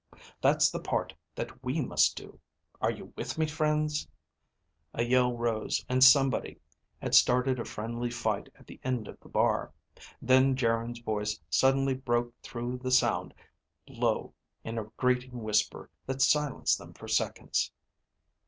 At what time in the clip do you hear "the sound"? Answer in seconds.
12.79-13.35